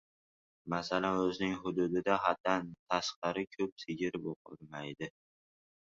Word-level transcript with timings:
Masalan, 0.73 1.17
u 1.19 1.25
o‘zining 1.25 1.53
hududida 1.65 2.17
haddan 2.23 2.71
tashqari 2.95 3.47
ko‘p 3.55 3.85
sigir 3.85 4.19
boqolmaydi 4.29 5.15